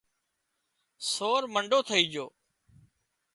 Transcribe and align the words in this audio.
سور 1.11 1.41
منڍو 1.53 1.79
ٿئي 1.87 2.03
جھو 2.13 2.25